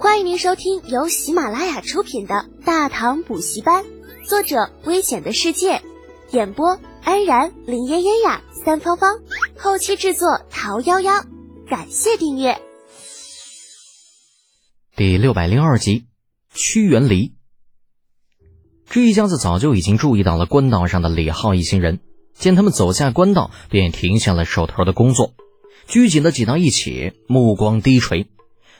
[0.00, 3.84] 欢迎您收听由喜马拉雅出品的《大唐补习班》，
[4.24, 5.82] 作者：危险的世界，
[6.30, 9.18] 演播：安然、林嫣嫣呀、三芳芳，
[9.58, 11.24] 后期制作：桃夭夭。
[11.68, 12.60] 感谢订阅。
[14.94, 16.06] 第六百零二集，
[16.54, 17.34] 屈原离。
[18.88, 21.98] 这一家子早就已经注意到了官道上的李浩一行人，
[22.34, 25.34] 见他们走下官道，便停下了手头的工作，
[25.88, 28.28] 拘谨的挤到一起，目光低垂。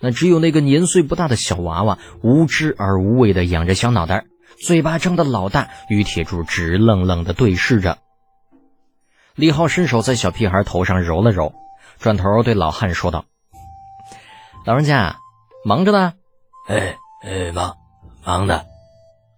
[0.00, 4.24] 那只有那个年岁不大的小娃娃，无知而无畏的仰着小脑袋，
[4.64, 7.98] 嘴巴张得老大，与铁柱直愣愣的对视着。
[9.34, 11.52] 李浩伸手在小屁孩头上揉了揉，
[11.98, 13.26] 转头对老汉说道
[14.66, 15.16] ：“老人家，
[15.64, 16.14] 忙着呢
[16.66, 17.76] ？”“哎哎，忙
[18.24, 18.66] 忙的。”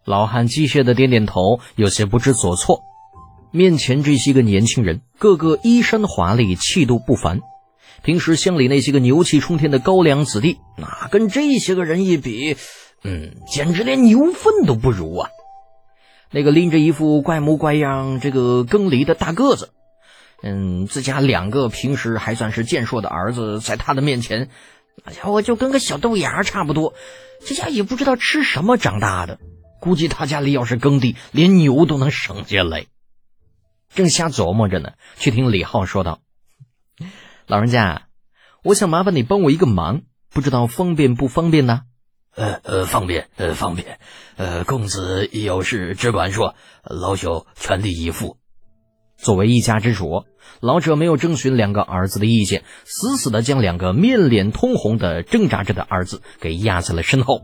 [0.05, 2.83] 老汉机械的点点头，有些不知所措。
[3.53, 7.41] 面前这些个年轻人，个个衣衫华丽，气度不凡。
[8.03, 12.57] 平时乡里那些个牛气冲天的高粱子弟，哪跟这些个人一比？
[13.05, 15.29] 嗯，简直连牛粪都不如啊！
[16.31, 19.71] 那个拎着一副怪模怪样这个耕犁的大个子，
[20.43, 24.49] 嗯，自家两个平时还算是健硕的儿子，在他的面前，
[25.05, 26.95] 那家伙就跟个小豆芽差不多。
[27.45, 29.39] 这家也不知道吃什么长大的，
[29.81, 32.87] 估计他家里要是耕地，连牛都能省下来。
[33.95, 36.21] 正瞎琢磨着呢，却听李浩说道。
[37.53, 38.05] 老人家，
[38.65, 41.83] 我想麻烦你帮我一个忙，不知道方便不方便呢？
[42.35, 43.99] 呃呃，方便，呃方便，
[44.39, 48.39] 呃，公子有事只管说，老朽全力以赴。
[49.19, 50.25] 作为一家之主，
[50.63, 57.43] 老者没有征询两个儿子的意见，死死的将两个面脸通红的挣扎着的儿子给压在了身后。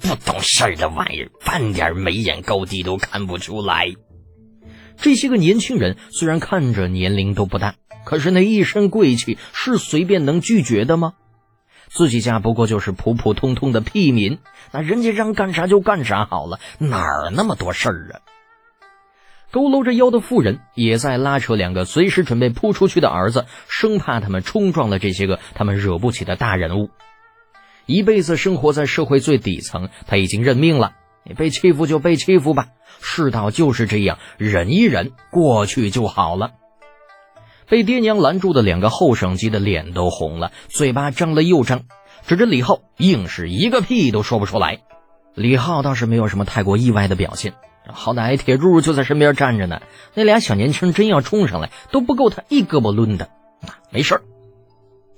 [0.00, 3.94] 不懂事儿的玩意儿，半点眉眼高低都看不出来。
[4.96, 7.74] 这些个年轻人虽然看着年龄都不大。
[8.04, 11.14] 可是那一身贵气是随便能拒绝的吗？
[11.88, 14.38] 自己家不过就是普普通通的屁民，
[14.72, 18.20] 那人家让干啥就干啥好了，哪儿那么多事儿啊？
[19.52, 26.90] 佝偻着腰的妇人也在拉扯两个随时准备扑出去的儿子，生怕他们冲撞了这些个他们惹不起的大人物。
[27.86, 36.54] 一辈子生活在社会最底层，他已经认命了，你被欺负就被欺负吧，世道就是这样，忍一忍过去就好了。
[37.68, 41.84] 被爹娘拦住的两个后生急得脸都红了，嘴巴张了又张，
[42.26, 44.82] 指着李浩，硬是一个屁都说不出来。
[45.34, 47.54] 李浩倒是没有什么太过意外的表现，
[47.86, 49.82] 好歹铁柱就在身边站着呢，
[50.14, 53.30] 那俩小年轻真要冲上来，都不够他一胳膊抡的。
[53.90, 54.22] 没事儿，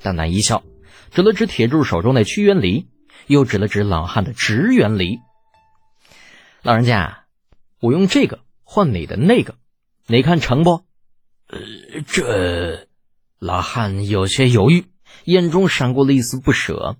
[0.00, 0.62] 淡淡一笑，
[1.10, 2.86] 指了指铁柱手中的屈原梨，
[3.26, 5.18] 又指了指老汉的直原离。
[6.62, 7.24] 老人家，
[7.80, 9.56] 我用这个换你的那个，
[10.06, 10.85] 你看成不？
[11.48, 11.58] 呃，
[12.06, 12.88] 这
[13.38, 14.86] 老汉有些犹豫，
[15.24, 16.96] 眼中闪过了一丝不舍。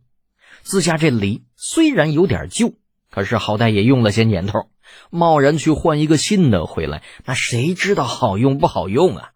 [0.63, 2.75] 自家这梨虽然有点旧，
[3.11, 4.71] 可是好歹也用了些年头，
[5.11, 9.31] 贸然去换一个新的回来，那谁知道好用不好用啊？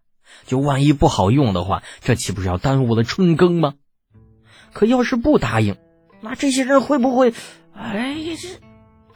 [0.47, 3.75] 就万一不好用的话，这岂不是要耽误了春耕吗？
[4.73, 5.77] 可要是不答应，
[6.21, 7.33] 那这些人会不会……
[7.75, 8.70] 哎呀，这……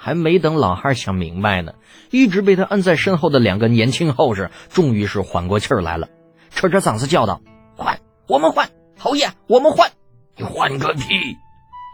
[0.05, 1.73] 还没等老汉想明白呢，
[2.11, 6.11] 一直被他摁在身后的两个年轻后生终于是缓过气儿来了，
[6.51, 7.41] 扯着嗓子叫道
[7.75, 7.99] ：“换，
[8.29, 9.93] 我们换，侯爷，我们换，
[10.37, 11.39] 你换个屁！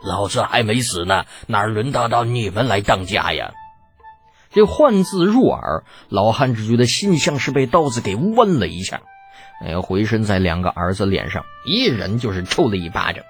[0.05, 3.53] 老子还没死呢，哪轮到到你们来当家呀？”
[4.51, 9.03] 这“换”字入耳，老汉只觉得心像是被刀子给剜了一下，
[9.65, 13.25] 哎，回身在两个儿子脸上一人就是抽了一巴掌。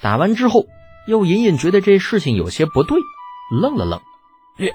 [0.00, 0.66] 打完之后，
[1.08, 3.00] 又隐隐觉得这事情有些不对。
[3.50, 4.00] 愣了愣，
[4.56, 4.70] 你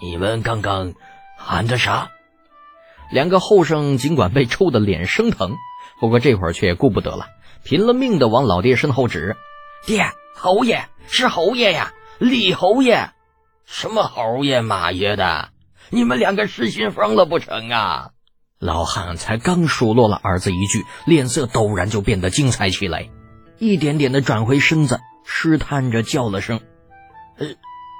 [0.00, 0.94] 你们刚刚
[1.38, 2.10] 喊的啥？
[3.10, 5.56] 两个后生尽管被抽的脸生疼，
[6.00, 7.26] 不过这会儿却顾不得了，
[7.64, 9.36] 拼了命的往老爹身后指
[9.86, 13.10] ：“爹，侯爷是侯爷呀，李侯爷，
[13.64, 15.50] 什么侯爷马爷的？
[15.90, 18.10] 你们两个失心疯了不成啊？”
[18.58, 23.10] 老汉才刚数落了儿子一句，脸色陡然就变得精彩起来，
[23.58, 26.66] 一点点的转回身子，试探着叫了声：“呃。”
[27.38, 27.46] 呃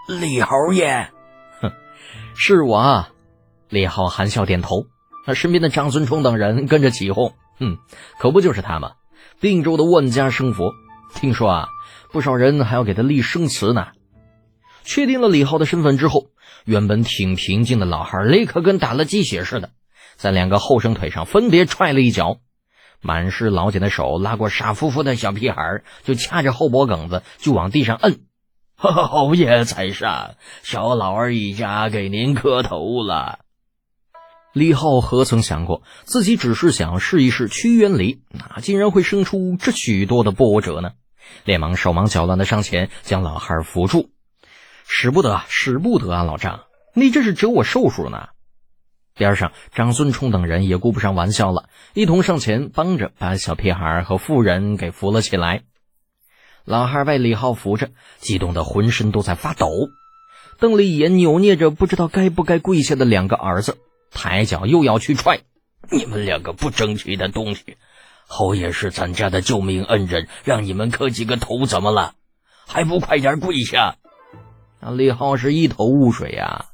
[0.08, 1.10] 李侯爷，
[1.60, 1.72] 哼，
[2.34, 2.76] 是我。
[2.76, 3.10] 啊。
[3.68, 4.86] 李浩含笑点头，
[5.24, 7.34] 他身边的长孙冲等人跟着起哄。
[7.58, 7.78] 哼，
[8.18, 8.92] 可不就是他吗？
[9.40, 10.72] 并州的万家生佛，
[11.14, 11.68] 听说啊，
[12.12, 13.88] 不少人还要给他立生祠呢。
[14.84, 16.26] 确定了李浩的身份之后，
[16.64, 19.70] 原本挺平静的老汉立刻跟打了鸡血似的，
[20.14, 22.38] 在两个后生腿上分别踹了一脚，
[23.02, 28.20] 满是老茧的手拉过傻乎乎的小屁孩，就掐着后脖梗子就往地上摁。
[28.76, 33.38] 侯爷在上，小老儿一家给您磕头了。
[34.52, 40.92] 李浩何曾想过，自己只是想试一试屈原离，哪竟然会生出这许多的波折呢？
[41.44, 44.10] 连忙手忙脚乱的上前将老汉扶住。
[44.86, 46.22] 使不得，使不得啊！
[46.22, 46.60] 老张，
[46.94, 48.28] 你这是折我寿数呢。
[49.14, 55.62] 边上张孙冲等人也顾不上玩笑了，一同上前帮着把小屁孩和妇人给扶了起来。
[56.66, 59.70] 老汉被李浩扶着，激动的浑身都在发抖，
[60.58, 63.78] 瞪了一眼扭捏着不知道该不该跪下的两个儿子，
[64.10, 65.42] 抬脚又要去踹。
[65.92, 67.76] 你们两个不争气的东西！
[68.26, 72.14] 侯爷是咱家的救命恩人，让你们磕几个头怎么了？
[72.66, 73.94] 还不快点跪下！
[74.80, 76.66] 那，李浩是一头雾水呀，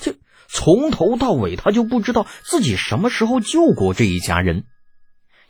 [0.00, 0.16] 这
[0.48, 4.64] 从头到尾他就不知道自己什么时候救过这一家人。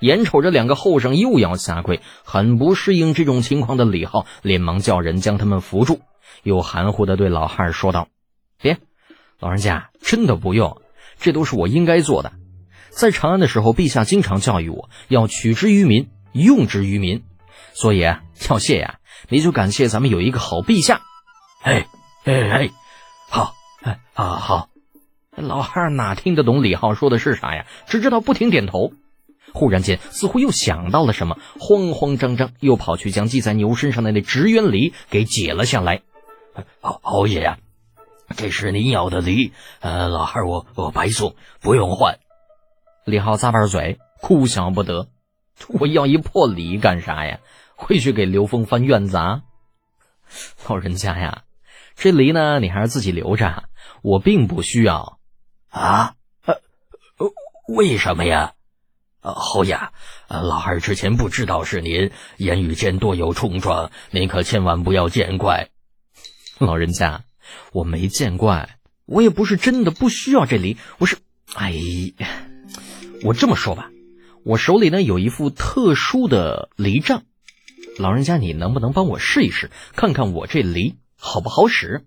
[0.00, 6.00] 眼瞅着两个后生又要下跪，很不适应这种情况的李浩连忙叫人将他们扶住，
[6.42, 8.08] 又含糊的对老汉说道
[8.60, 8.78] ：“别，
[9.40, 10.80] 老人家真的不用，
[11.18, 12.32] 这都是我应该做的。”
[12.90, 17.22] 在长安的时候，陛下经常教育我要取之于民，用之于民，
[17.72, 18.98] 所以啊，要谢呀，
[19.28, 21.00] 你就感谢咱们有一个好陛下。
[21.62, 21.86] 哎
[22.24, 22.70] 哎哎，
[23.28, 24.68] 好哎啊好。
[25.36, 27.66] 老汉哪听得懂李浩说的是啥呀？
[27.86, 28.92] 只知道不停点头。
[29.54, 36.02] 忽然间，似乎又想到了什么，慌慌张张又跑去将系在牛身上的那直冤梨给解了下来。
[36.80, 37.58] 侯侯爷呀，
[38.36, 42.18] 这是您要的梨，呃，老汉我我白送，不用换。
[43.04, 45.08] 李浩咂巴嘴，哭笑不得。
[45.68, 47.40] 我要一破梨干啥呀？
[47.74, 49.42] 回去给刘峰翻院子啊！
[50.68, 51.44] 老人家呀，
[51.94, 53.64] 这梨呢，你还是自己留着，
[54.02, 55.18] 我并不需要。
[55.70, 56.14] 啊？
[56.44, 56.60] 呃，
[57.74, 58.54] 为什么呀？
[59.20, 59.74] 呃，侯爷，
[60.28, 65.70] 呃，老二之前不知道是您，言语间多有冲撞，您可千万不要见怪。
[66.58, 67.24] 老人家，
[67.72, 71.16] 我没见怪，我也不是真的不需要这梨，我是，
[71.54, 71.74] 哎。
[73.24, 73.90] 我这么说吧，
[74.44, 77.24] 我手里呢有一副特殊的梨杖，
[77.98, 82.06] 老人家你能不能帮我试一试，看看我这梨好不好使？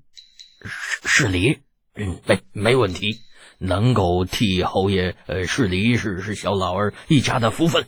[0.64, 1.60] 是是梨，
[1.96, 3.18] 嗯，没没问题，
[3.62, 7.86] 能够替侯爷呃试梨是是小老儿一家的福分。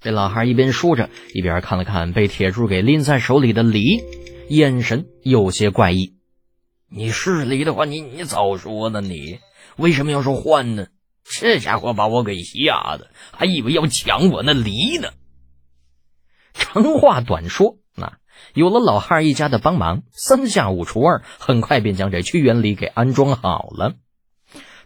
[0.00, 4.04] 这老汉一边说着，一边看了看被铁柱给拎在手里的梨，
[4.50, 6.14] 眼神有些怪异。
[6.88, 9.40] 你是梨的话，你你早说呢，你
[9.76, 10.88] 为什么要说换呢？
[11.24, 15.08] 这家伙把我给吓的，还以为要抢我那梨呢。
[16.52, 18.18] 长话短说，那
[18.54, 23.94] 有了老汉一家的帮忙，三下五除二，很快便将这屈原梨给安装好了。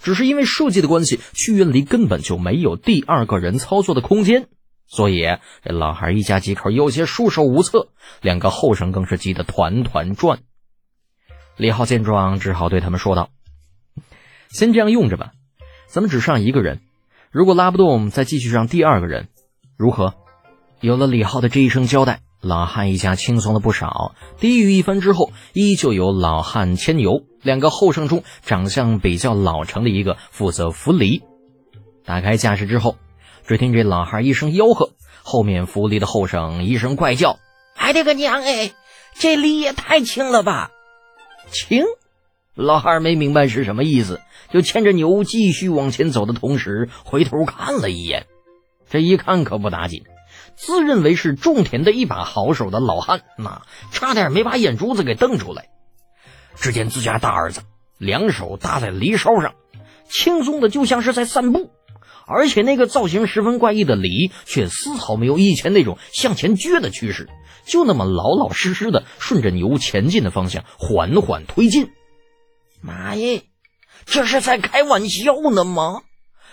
[0.00, 4.48] 只是因为设计的关系，屈原梨根本就没有第二个人操作的空间，
[4.86, 5.22] 所以
[5.62, 7.88] 这老汉一家几口有些束手无策，
[8.20, 10.40] 两个后生更是急得团团转。
[11.56, 13.28] 李浩见状，只好对他们说道
[14.48, 15.32] ：“先这样用着吧。”
[15.86, 16.80] 咱们只上一个人，
[17.30, 19.28] 如果拉不动，再继续上第二个人，
[19.76, 20.14] 如何？
[20.80, 24.14] 有了李浩的这一声交代，老汉一家轻松了不少。
[24.38, 31.22] 低语一番之后，依旧由老汉牵牛，两个后生中长相比较老成的一个负责扶犁。
[32.04, 32.96] 打开架势之后，
[33.46, 34.90] 只听这老汉一声吆喝，
[35.22, 37.38] 后面扶犁的后生一声怪叫
[37.76, 38.72] ：“哎，这个娘哎，
[39.14, 40.70] 这犁也太轻了吧！
[41.50, 41.84] 轻！”
[42.56, 44.20] 老汉没明白是什么意思，
[44.50, 48.26] 就牵着牛继续往前走的同时，回头看了一眼。
[48.88, 50.02] 这一看可不打紧，
[50.66, 53.62] 自认为是种田的一把好手的老汉，那
[53.92, 55.68] 差点没把眼珠子给瞪出来。
[56.54, 57.62] 只见自家大儿子
[57.98, 59.54] 两手搭在犁梢上，
[60.08, 61.70] 轻松的就像是在散步，
[62.26, 67.30] 而且那个造型十分怪异的犁却丝毫没有以前那种向前撅的趋势，
[67.64, 71.90] 就那么老老实实的顺着牛前进的方向缓缓推进。
[72.82, 73.44] 妈耶，
[74.04, 76.02] 这是在开玩笑呢吗？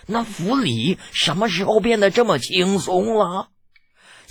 [0.06, 3.50] 那府里什么时候变得这么轻松了？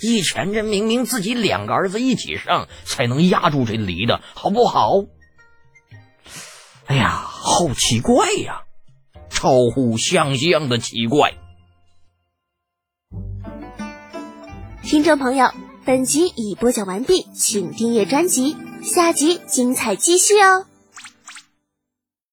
[0.01, 4.91] 以前这明明自己两个儿子一起上才能压住这梨的，好不好？
[6.85, 8.61] 哎呀，好奇怪呀，
[9.29, 11.33] 超乎想象的奇怪。
[14.83, 15.51] 听众朋友，
[15.83, 20.65] 本集已播讲完毕，请订阅专辑，下集精彩继续哦。